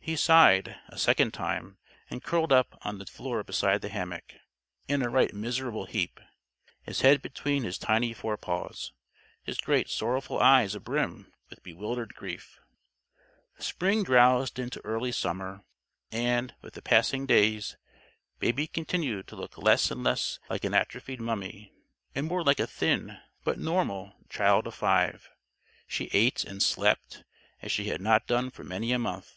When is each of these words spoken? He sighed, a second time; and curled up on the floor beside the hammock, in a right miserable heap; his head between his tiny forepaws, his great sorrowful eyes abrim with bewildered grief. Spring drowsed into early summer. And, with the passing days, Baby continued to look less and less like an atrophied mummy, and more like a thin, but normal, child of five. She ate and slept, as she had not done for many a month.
He 0.00 0.16
sighed, 0.16 0.74
a 0.88 0.96
second 0.96 1.34
time; 1.34 1.76
and 2.08 2.24
curled 2.24 2.50
up 2.50 2.78
on 2.80 2.96
the 2.96 3.04
floor 3.04 3.44
beside 3.44 3.82
the 3.82 3.90
hammock, 3.90 4.36
in 4.86 5.02
a 5.02 5.10
right 5.10 5.34
miserable 5.34 5.84
heap; 5.84 6.18
his 6.80 7.02
head 7.02 7.20
between 7.20 7.62
his 7.62 7.76
tiny 7.76 8.14
forepaws, 8.14 8.94
his 9.42 9.58
great 9.58 9.90
sorrowful 9.90 10.38
eyes 10.40 10.74
abrim 10.74 11.30
with 11.50 11.62
bewildered 11.62 12.14
grief. 12.14 12.58
Spring 13.58 14.02
drowsed 14.02 14.58
into 14.58 14.80
early 14.82 15.12
summer. 15.12 15.62
And, 16.10 16.54
with 16.62 16.72
the 16.72 16.80
passing 16.80 17.26
days, 17.26 17.76
Baby 18.38 18.66
continued 18.66 19.28
to 19.28 19.36
look 19.36 19.58
less 19.58 19.90
and 19.90 20.02
less 20.02 20.38
like 20.48 20.64
an 20.64 20.72
atrophied 20.72 21.20
mummy, 21.20 21.70
and 22.14 22.26
more 22.28 22.42
like 22.42 22.60
a 22.60 22.66
thin, 22.66 23.18
but 23.44 23.58
normal, 23.58 24.14
child 24.30 24.66
of 24.66 24.74
five. 24.74 25.28
She 25.86 26.08
ate 26.14 26.44
and 26.44 26.62
slept, 26.62 27.24
as 27.60 27.70
she 27.70 27.88
had 27.90 28.00
not 28.00 28.26
done 28.26 28.48
for 28.50 28.64
many 28.64 28.92
a 28.92 28.98
month. 28.98 29.34